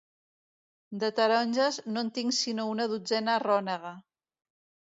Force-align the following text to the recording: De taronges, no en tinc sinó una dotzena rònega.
De 1.03 1.09
taronges, 1.19 1.77
no 1.91 2.03
en 2.05 2.11
tinc 2.17 2.37
sinó 2.39 2.67
una 2.73 2.91
dotzena 2.95 3.39
rònega. 3.47 3.93